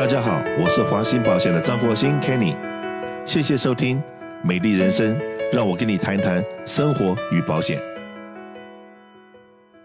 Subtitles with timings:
[0.00, 2.56] 大家好，我是华兴保险的张国兴 Kenny，
[3.26, 3.98] 谢谢收听
[4.42, 5.14] 《美丽人生》，
[5.52, 7.78] 让我跟你谈谈生活与保险。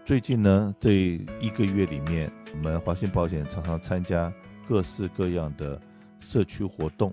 [0.06, 4.32] 最近呢，这一个月里面，我们华兴保险常常参加
[4.66, 5.78] 各式各样的
[6.18, 7.12] 社区活动。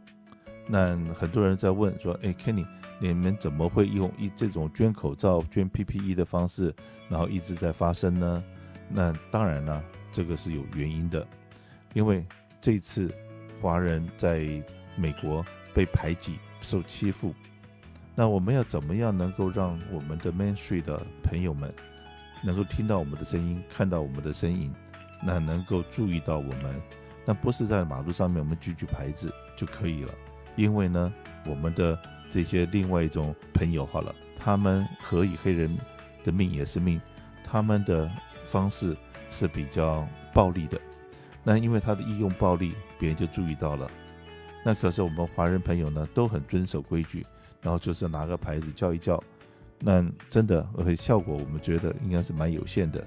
[0.66, 2.66] 那很多人在问说：“哎，Kenny，
[3.00, 6.74] 你们怎么会用一这种捐口罩、捐 PPE 的方式，
[7.10, 8.42] 然后一直在发生呢？”
[8.88, 11.28] 那当然了，这个是有原因的，
[11.94, 12.26] 因为。
[12.64, 13.14] 这次，
[13.62, 14.48] 华人在
[14.95, 17.35] 美国被排挤、受欺负，
[18.16, 21.73] 那我们要怎么样能够让我们的 Man Street 的朋友们
[22.41, 24.73] 能够听到我们的声音、看到我们的身影，
[25.21, 26.81] 那能够注意到我们？
[27.26, 30.13] 那不是在马路上面我们举举牌子就可以了，
[30.55, 31.13] 因为呢，
[31.45, 31.99] 我们的
[32.32, 35.77] 这些另外一种朋友好了，他们何以黑人
[36.23, 37.02] 的命也是命，
[37.43, 38.09] 他们的
[38.48, 38.95] 方式
[39.30, 40.80] 是比较暴力的。
[41.44, 43.90] 那因为他的义用暴力，别人就注意到了。
[44.66, 47.26] 那可是我们华人朋友呢，都很遵守规矩，
[47.62, 49.22] 然后就是拿个牌子叫一叫。
[49.80, 53.05] 那真的，效果我们觉得应该是蛮有限的。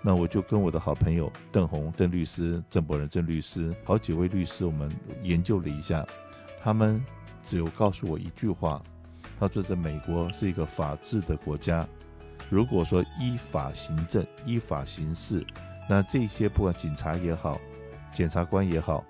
[0.00, 4.90] 那我就跟我的好朋友邓红邓律师、郑伯仁郑律师，好几位律师，我们
[5.22, 6.06] 研究了一下，
[6.62, 7.02] 他们
[7.42, 8.82] 只有告诉我一句话，
[9.38, 11.86] 他说在美国是一个法治的国家，
[12.48, 15.46] 如果说依法行政、依法行事，
[15.86, 17.60] 那这些不管警察也好。
[18.14, 19.04] 检察官也好，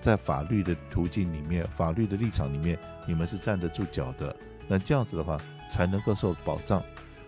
[0.00, 4.34] 在法律的途径里面，法律的立场里面，你们是站得住脚的。
[4.68, 6.82] 那这样子的话，才能够受保障。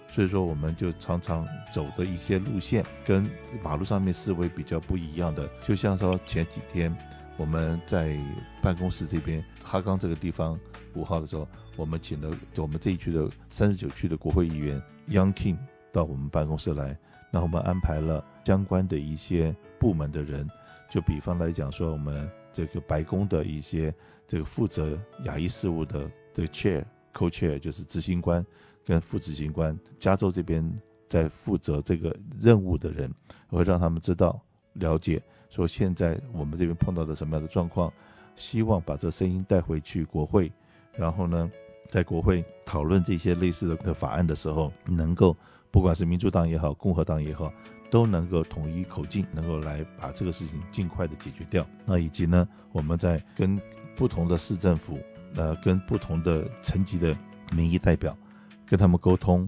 [0.09, 3.27] 所以说，我们就常常走的一些路线，跟
[3.63, 5.49] 马路上面思维比较不一样的。
[5.67, 6.95] 就像说前几天
[7.39, 8.15] 我们在
[8.61, 10.59] 办公室这边，哈岗这个地方
[10.93, 15.57] 五号的时候，我们请了我们这一区的三十九区的国会议员 Young King
[15.91, 16.95] 到我们办公室来，
[17.31, 20.47] 那我们安排了相关的一些部门的人。
[20.93, 23.95] 就比方来讲说，我们这个白宫的一些
[24.29, 26.85] 这个负责亚裔事务的这个 chair、
[27.15, 28.45] co-chair 就是执行官
[28.85, 30.63] 跟副执行官，加州这边
[31.09, 33.11] 在负责这个任务的人，
[33.49, 34.39] 我会让他们知道、
[34.75, 37.91] 了解，说现在我们这边碰到的什么样的状况，
[38.37, 40.53] 希望把这声音带回去国会，
[40.93, 41.51] 然后呢，
[41.89, 45.35] 在国会讨论这些类似的法案的时候，能够
[45.71, 47.51] 不管是民主党也好，共和党也好。
[47.93, 51.67] 都能够统一口径，能够来把这个事情尽快的解决掉。
[51.85, 53.61] 那以及呢，我们在跟
[53.95, 54.99] 不同的市政府，
[55.35, 57.15] 呃，跟不同的层级的
[57.55, 58.17] 民意代表，
[58.67, 59.47] 跟他们沟通，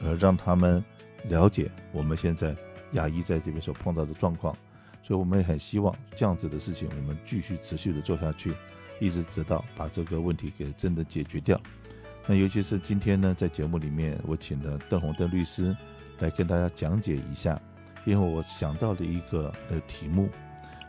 [0.00, 0.82] 呃，让他们
[1.24, 2.56] 了解我们现在
[2.92, 4.56] 亚裔在这边所碰到的状况。
[5.02, 8.54] 所以，我们也很希望这样子的事情，我们继续持续的做下去，
[8.98, 11.60] 一直直到把这个问题给真的解决掉。
[12.26, 15.76] 那尤其是今天呢，在节目里面，我请了邓红邓律师
[16.20, 17.60] 来跟大家讲解一下。
[18.04, 20.28] 因为我想到了一个的题目，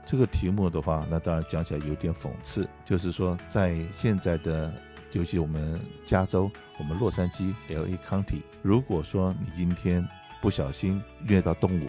[0.06, 4.74] 这个题目的话，那当然讲起来有点讽刺，就是说在现在的，
[5.14, 10.06] 尤其我们加州，我们洛杉矶 LA County，如果说你今天
[10.42, 11.88] 不小心虐到动物，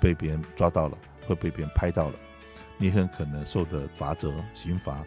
[0.00, 2.14] 被别人抓到了，或被别人拍到了，
[2.78, 5.04] 你很可能受的罚则刑罚，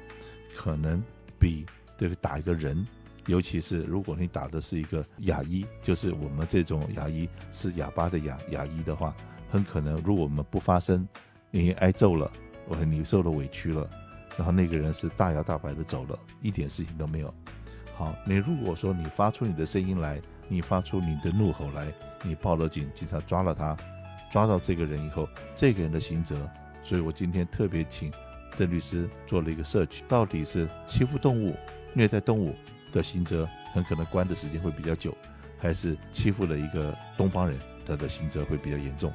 [0.56, 1.04] 可能
[1.40, 1.66] 比
[1.98, 2.88] 这个打一个人，
[3.26, 9.14] 尤其是如果你打的是一个牙医，就是我们这种牙医是哑巴的牙牙医的话。
[9.56, 11.08] 很可能，如果我们不发声，
[11.50, 12.30] 你挨揍了，
[12.68, 13.90] 我你受了委屈了，
[14.36, 17.34] 然后那个人是大摇大摆的走了，一点事情都没有。
[17.96, 21.88] 好，你如果说你发出你的声音来，你发出你的怒吼来，
[22.22, 23.78] 你报了警，警察抓了他，
[24.30, 26.36] 抓到这个人以后，这个人的刑责，
[26.84, 28.12] 所以我今天特别请
[28.58, 31.56] 邓律师做了一个 search，到底是欺负动物、
[31.94, 32.54] 虐待动物
[32.92, 35.16] 的刑责，很可能关的时间会比较久，
[35.58, 39.14] 还是欺负了一个东方人，他的刑责会比较严重？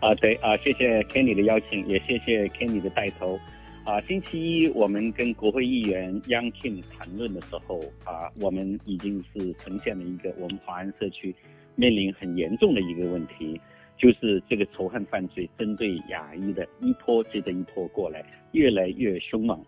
[0.00, 3.38] 啊，对啊，谢谢 Kenny 的邀请，也谢谢 Kenny 的带头。
[3.84, 11.34] 啊，星期一我们跟国会议员 Young Kim 谈论的时候，啊，我们已经是呈现了一个我们华安社区
[11.74, 13.58] 面临很严重的一个问题，
[13.96, 18.22] 就是这个仇恨犯罪针对亚裔的一波接着一波过来，
[18.52, 19.58] 越来越凶猛。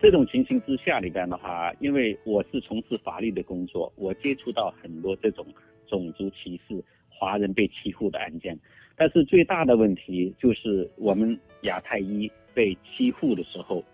[0.00, 5.44] 这种情形之下里边的话，因为我是从事法律的工作，我接触到很多这种
[5.88, 8.56] 种族歧视、华人被欺负的案件。
[8.96, 13.84] 但是最大的问题就是，我们亚太一被欺负的时候，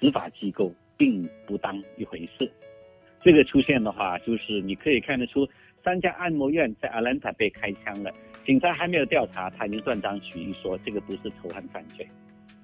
[0.00, 2.50] 执法机构并不当一回事。
[3.22, 5.46] 这个出现的话，就是你可以看得出，
[5.84, 8.10] 三家按摩院在 Atlanta 被开枪了，
[8.46, 12.06] 警察还没有调查，他已经断章取义说这个不是仇恨犯罪。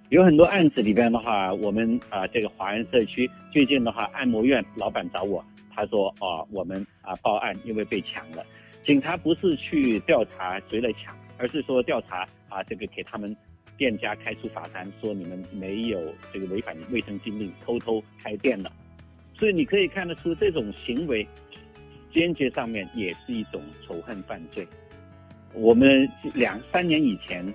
[0.08, 5.44] 有很多案子里边的话，我们啊、这个华人社区最近的话，按摩院老板找我，
[5.74, 8.42] 他说啊、哦、我们啊报案，因为被抢了，
[8.86, 11.14] 警察不是去调查谁来抢。
[11.42, 13.36] 而是说调查啊，这个给他们
[13.76, 16.00] 店家开出罚单，说你们没有
[16.32, 18.70] 这个违反卫生禁令，偷偷开店了。
[19.34, 21.26] 所以你可以看得出，这种行为
[22.12, 24.64] 间接上面也是一种仇恨犯罪。
[25.52, 27.52] 我们两三年以前，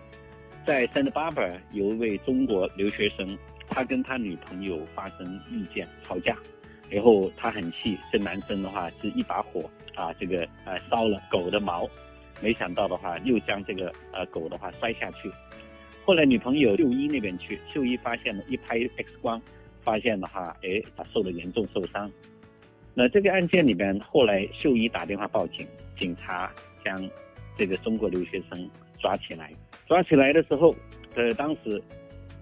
[0.66, 3.38] 在 Santa Barbara 有一位中国留学生，
[3.70, 6.36] 他跟他女朋友发生意见吵架，
[6.90, 11.90] 然后他很气，这男生的话是一把火啊，这个呃烧了狗的毛，
[12.42, 15.32] 没想到的话又将这个呃狗的话摔下去。
[16.06, 19.42] 后来女朋友秀一那边去，秀一发现了一拍 X 光。
[19.84, 22.12] 发现的话，哎，他受了严重受伤。
[22.94, 25.66] 那这个案件里边，后来秀一打电话报警，
[25.98, 26.52] 警察
[26.84, 27.10] 将
[27.58, 28.70] 这个中国留学生
[29.00, 29.50] 抓起来。
[29.88, 30.76] 抓起来的时候，
[31.16, 31.82] 呃，当时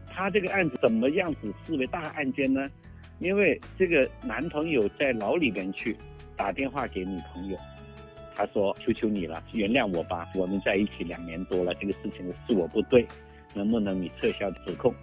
[0.10, 2.68] 他这个案子怎么样子视为大案件呢？
[3.20, 5.96] 因为这个男朋友在牢里边去
[6.36, 7.56] 打电话给女朋友，
[8.36, 13.08] 他说：“求求你了，原谅我吧，我们在一起两年多了，这个事情是我不对，
[13.54, 14.94] 能不能你撤销指控？”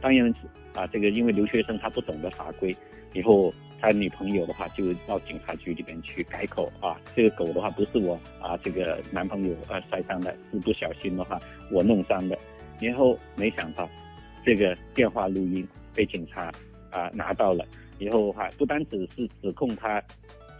[0.00, 0.32] 当然。
[0.74, 2.76] 啊，这个因为留学生他不懂得法规，
[3.12, 11.40] 以后他女朋友的话就到警察局里边去改口啊，这个狗的话不是我啊，这个男朋友啊摔伤的，是不小心的话
[11.70, 12.36] 我弄伤的，
[12.80, 13.88] 然后没想到
[14.44, 15.64] 这个电话录音
[15.94, 16.50] 被警察
[16.90, 17.64] 啊拿到了，
[18.00, 20.02] 以后的话不单只是指控他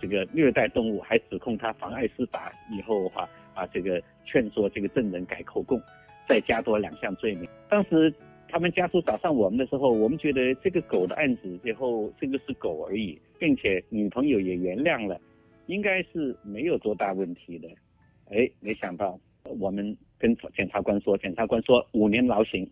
[0.05, 5.81] 这个虐待动物，还指控他妨碍司法，以后的话啊这个劝说这个证人改口供，
[6.29, 8.13] 再加多两项罪名，当时。
[8.47, 15.21] 他们家属找上我们的时候，我们觉得这个狗的案子最后这个是狗而已，并且女朋友也原谅了，
[15.67, 17.69] 应该是没有多大问题的。
[18.31, 19.19] 哎，没想到
[19.59, 22.71] 我们跟检察官说，检察官说五年牢刑，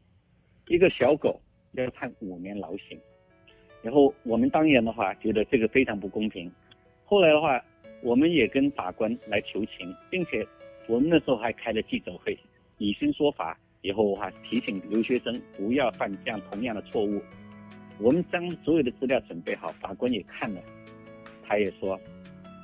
[0.68, 1.40] 一个小狗
[1.72, 2.96] 要判五年牢刑，
[3.82, 6.52] 然后我们当然的话觉得这个非常不公平。
[7.12, 7.62] 后来的话，
[8.00, 10.46] 我们也跟法官来求情，并且
[10.86, 12.34] 我们那时候还开了记者会，
[12.78, 13.54] 以身说法。
[13.82, 17.20] 以后的话，提醒留学生不要犯这样同样的错误。
[17.98, 20.62] 我们将所有的资料准备好，法官也看了，
[21.46, 22.00] 他也说，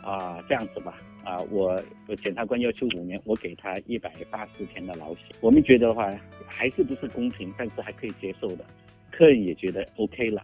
[0.03, 1.79] 啊，这样子吧，啊，我
[2.23, 5.25] 检察官要求五年，我给他一百八十天的劳刑。
[5.43, 6.11] 我们觉得的话，
[6.47, 8.65] 还是不是公平，但是还可以接受的。
[9.11, 10.43] 客人也觉得 OK 了。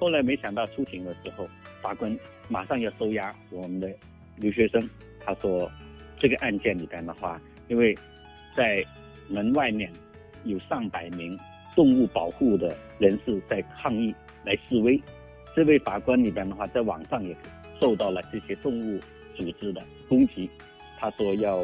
[0.00, 1.46] 后来没想到出庭的时候，
[1.82, 2.18] 法官
[2.48, 3.88] 马上要收押我们的
[4.36, 4.88] 留学生。
[5.22, 5.70] 他说，
[6.18, 7.38] 这个案件里边的话，
[7.68, 7.94] 因为
[8.56, 8.82] 在
[9.28, 9.92] 门外面
[10.44, 11.38] 有上百名
[11.76, 14.98] 动物保护的人士在抗议来示威，
[15.54, 17.36] 这位法官里边的话，在网上也
[17.78, 18.98] 受到了这些动物
[19.36, 20.48] 组织的攻击。
[20.98, 21.58] 他说要，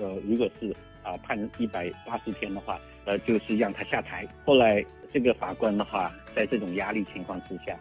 [0.00, 0.74] 呃，如果是
[1.08, 4.26] 啊判一百八十天的话，呃，就是让他下台。
[4.44, 7.74] 后来这个法官的话，在这种压力情况之下，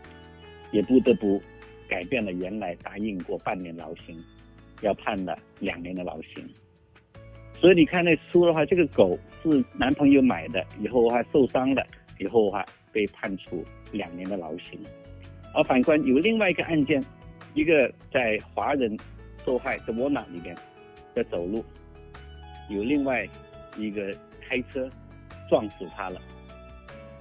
[0.71, 1.41] 也不得不
[1.89, 4.17] 改变了原来答应过半年劳刑，
[4.81, 6.47] 要判了两年的劳刑。
[7.59, 11.85] 所以你看那书的话，这个狗是男朋友买的，以后还受伤了，
[12.19, 14.79] 以后还被判处两年的劳刑。
[15.53, 17.03] 而反观有另外一个案件，
[17.55, 18.95] 一个在华人
[19.43, 20.55] 受害的窝囊里面
[21.15, 21.65] 在走路，
[22.69, 23.27] 有另外
[23.77, 24.15] 一个
[24.47, 24.89] 开车
[25.49, 26.21] 撞死他了，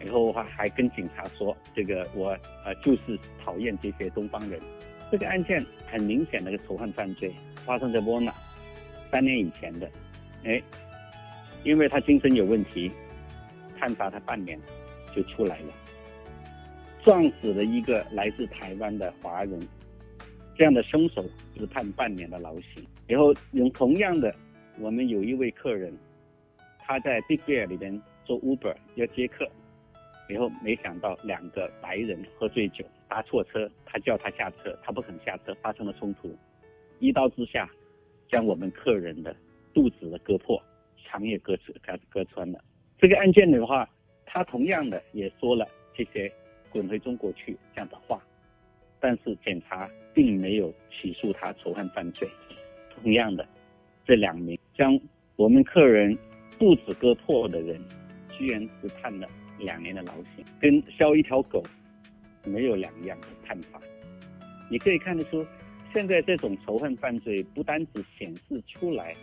[0.04, 4.60] 以后还还跟警察说，这个我呃就是讨厌这些东方人。
[5.10, 7.32] 这个案件很明显的一个仇恨犯罪，
[7.64, 8.34] 发生在窝囊，
[9.10, 9.88] 三年以前的。
[10.44, 10.60] 哎，
[11.62, 12.90] 因为他精神有问题，
[13.78, 14.58] 判罚他半年
[15.14, 15.72] 就出来了。
[17.02, 19.61] 撞死了一个来自台湾的华人，
[20.56, 22.85] 这样的凶手只判半年的牢刑。
[23.06, 24.35] 然后用同样的，
[24.78, 25.92] 我们有一位客人，
[26.78, 29.49] 他在 Big Bear 里边做 Uber 要接客，
[30.28, 36.37] 然后没想到两个白人喝醉酒搭错车，他叫他下车，他不肯下车，发生了冲突，
[36.99, 37.68] 一刀之下
[38.28, 39.35] 将我们客人的。
[39.75, 40.59] 肚子割破，
[41.04, 42.59] 肠也割割割穿了。
[42.97, 43.87] 这个案件的话，
[44.25, 46.33] 他同样的也说了这些
[46.73, 48.18] “滚回中国去”这样的话，
[48.99, 52.26] 但是检察并没有起诉他仇恨犯罪。
[52.88, 53.47] 同样的，
[54.06, 54.99] 这两名将
[55.37, 56.16] 我们客人
[56.59, 57.80] 肚子割破的人，
[58.30, 59.28] 居然只判了
[59.59, 61.62] 两年的牢刑，跟削一条狗
[62.45, 63.80] 没有两样的判法。
[64.68, 65.47] 你可以看得出，
[65.92, 69.14] 现在这种仇恨犯罪不单只显示出来。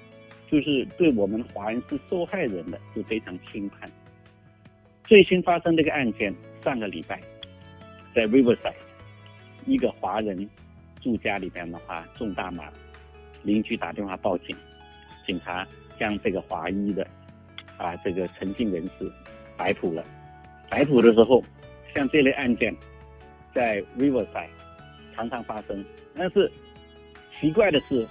[0.52, 3.90] 就是对我们华人是受害人的，是非常轻判。
[5.04, 6.32] 最新发生这个案件，
[6.64, 7.20] 上个礼拜，
[8.14, 8.76] 在 Riverside，
[9.66, 10.48] 一个华人
[11.02, 12.72] 住家里边的话中大麻，
[13.42, 14.56] 邻居打电话报警，
[15.26, 15.68] 警察
[16.00, 17.06] 将这个华裔的
[17.78, 19.12] 啊这个陈姓人士
[19.58, 20.04] 逮捕了。
[20.70, 21.44] 逮捕的时候，
[21.94, 22.76] 像这类案件，
[23.54, 24.50] 在 Riverside
[25.16, 26.52] 常常发生，但是
[27.40, 28.08] 奇怪的是，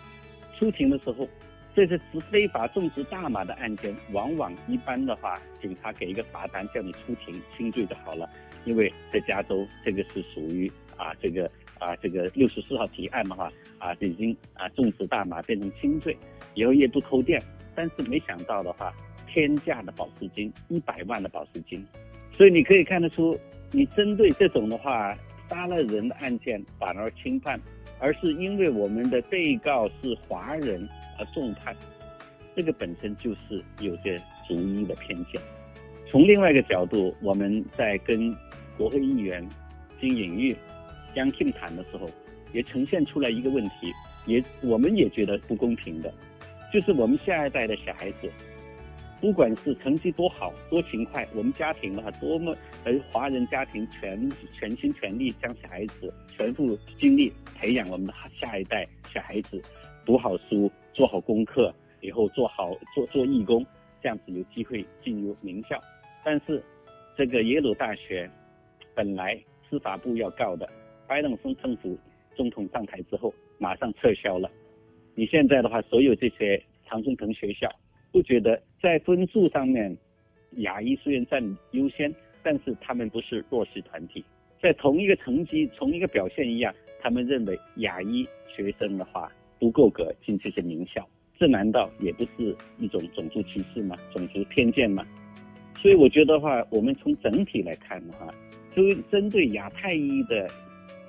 [0.59, 1.28] 出庭的时候。
[1.75, 8.29] 这些是非法种植大麻的案件，往往一般的话，警察给一个罚单，叫你出庭轻罪就好了。
[8.64, 16.17] 因为在加州，这个是属于啊这个啊这个六十四号提案的话啊，已经啊种植大麻变成轻罪，
[16.55, 17.43] 以后也不扣电。
[17.75, 18.93] 但是没想到的话，
[19.26, 21.83] 天价的保释金，一百万的保释金。
[22.31, 23.38] 所以你可以看得出，
[23.71, 25.17] 你针对这种的话，
[25.49, 27.59] 杀了人的案件反而轻判，
[28.03, 30.87] 而是因为我们的被告是华人。
[31.19, 31.77] 而重判，
[32.57, 34.19] 这个本身就是有些
[34.49, 35.39] 族裔的偏见。
[36.11, 38.35] 从另外一个角度，我们在跟
[38.79, 39.47] 国会议员
[40.01, 40.57] 金颖玉、
[41.15, 42.09] 杨 Kim 谈的时候，
[42.55, 43.93] 也呈现出来一个问题，
[44.25, 46.13] 也我们也觉得不公平的，
[46.73, 48.31] 就是我们下一代的小孩子，
[49.23, 59.62] 不管是成绩多好、多勤快，我们家庭的话多么，呃，华人家庭全全心全力将小孩子全部精力培养我们的下一代小孩子，
[60.05, 60.71] 读好书。
[60.95, 63.64] 做好功课以后，做好做做义工，
[64.02, 65.83] 这样子有机会进入名校。
[66.23, 66.62] 但是，
[67.17, 68.31] 这个耶鲁大学
[68.95, 70.69] 本来司法部要告的，
[71.09, 71.99] 拜登政政府
[72.35, 74.50] 总统上台之后马上撤销了。
[75.14, 77.67] 你现在的话，所有这些常春藤学校，
[78.12, 79.97] 不觉得在分数上面，
[80.57, 82.12] 亚裔虽然占优先，
[82.43, 84.25] 但是他们不是弱势团体，
[84.61, 89.33] 在同一个成绩、同一个表现一样，他们认为亚裔学生的话。
[89.61, 91.09] 不够格进这些名校，
[91.39, 93.95] 这难道也不是一种种族歧视吗？
[94.12, 95.07] 种族偏见吗？
[95.81, 98.27] 所以我觉得话，我们从整体来看的话，
[98.75, 100.51] 就针对亚太裔的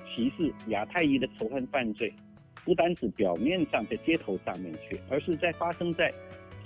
[0.06, 2.12] 歧视、亚太裔的仇恨犯罪，
[2.64, 6.08] 不单是表面上在街头上面去，而是在发生在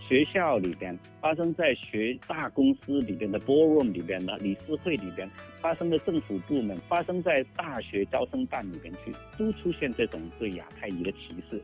[0.08, 11.60] 学校里边、发生在学大公司里边的 boardroom 里边的理事会里边，发生在政府部门、发生在大学招生办里边去，都出现这种对亚太裔的歧视。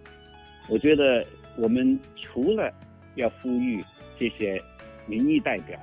[0.68, 2.70] 我觉得我们除了
[3.14, 3.82] 要呼吁
[4.18, 4.60] 这些
[5.06, 5.80] 民意代表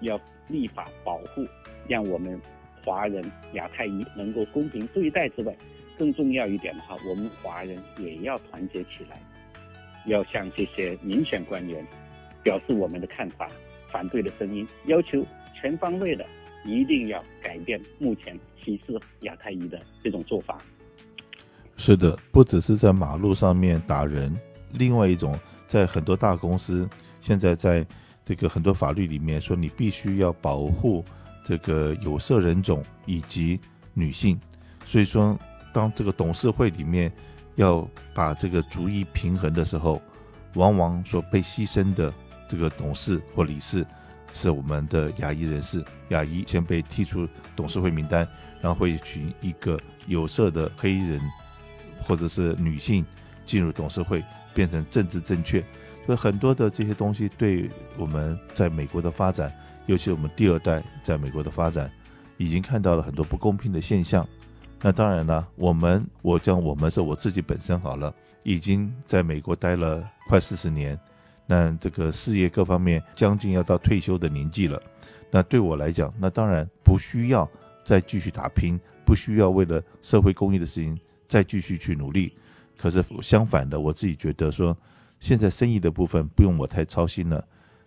[0.00, 1.44] 要立法保护，
[1.88, 2.40] 让我们
[2.84, 5.52] 华人亚太裔能够公平对待之外，
[5.98, 9.20] 更重要一点的话，我们华人也要团结起来，
[10.06, 11.84] 要向这些民选官员
[12.44, 13.48] 表示我们的看法、
[13.90, 15.26] 反对的声音，要求
[15.60, 16.24] 全方位的
[16.64, 20.58] 一定要改变目前歧视亚太裔的这种做法。
[21.76, 24.32] 是的，不只是在马路上面打人，
[24.74, 25.36] 另外一种，
[25.66, 26.88] 在很多大公司，
[27.20, 27.84] 现在在
[28.24, 31.04] 这个很多法律里面说，你必须要保护
[31.44, 33.58] 这个有色人种以及
[33.92, 34.38] 女性。
[34.84, 35.36] 所以说，
[35.72, 37.10] 当这个董事会里面
[37.56, 40.00] 要把这个逐一平衡的时候，
[40.54, 42.12] 往往所被牺牲的
[42.54, 43.84] 这个董事或理事，
[44.32, 48.26] 是我们的亚裔人士，亚裔先被踢出董事会名单，
[48.60, 51.20] 然后会选一个有色的黑人。
[52.06, 53.02] 或者是女性
[53.46, 55.64] 进入董事会，变成政治正确，
[56.04, 59.50] 所以很多的这些东西对我们在美国的发展，
[59.86, 61.90] 尤其我们第二代在美国的发展，
[62.36, 64.28] 已经看到了很多不公平的现象。
[64.82, 70.98] 那当然了，我们我讲我们是我自己本身好了，已经在美国待了快四十年，
[71.46, 74.82] 那这个事业各方面将近要到退休的年纪了。
[75.30, 77.48] 那对我来讲，那当然不需要
[77.84, 80.98] 再继续打拼，不需要为了社会公益的事情。
[81.26, 82.34] 再继续去努力，
[82.76, 84.76] 可是相反的，我自己觉得说，
[85.18, 87.44] 现在生意的部分不用我太操心了，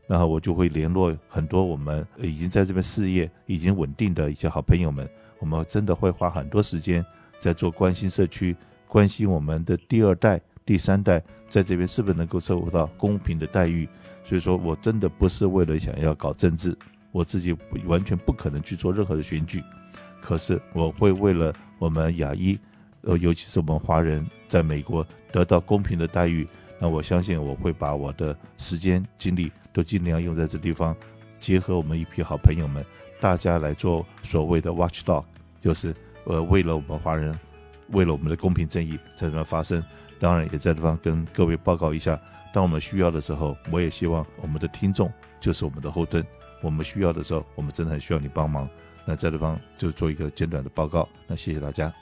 [0.08, 5.08] 然后我就会联络很多我们已经在这边事业已经稳定的一些好朋友们，
[5.40, 7.06] 我们真的会花很多时间
[7.40, 13.88] 在做关心社区，关心我们的第二代、第三代在这边是不是能够受到公平的待遇。
[14.26, 16.78] 所以说我真的不是为了想要搞政治，
[17.14, 17.56] 我自己
[17.86, 19.64] 完全不可能去做任何的选举，
[20.22, 22.60] 可是我会为了我们亚裔。
[23.04, 26.46] 呃，尤其是我们华人在美国得到公平的待遇，
[26.78, 30.94] 那我相信我会把我的时间精力都尽量用在这地方，
[31.40, 32.84] 结合我们一批好朋友们，
[33.22, 35.24] 大家来做所谓的 watchdog，
[35.62, 35.96] 就是
[36.26, 37.40] 呃为了我们华人，
[37.92, 39.82] 为了我们的公平正义在这边发声。
[40.20, 42.20] 当然也在这方跟各位报告一下，
[42.54, 46.26] 当我们需要的时候，我也希望我们的听众就是我们的后盾。
[46.62, 48.68] 我们需要的时候，我们真的很需要你帮忙。
[49.06, 51.08] 那在这方就做一个简短的报告。
[51.28, 51.94] 那谢谢大家。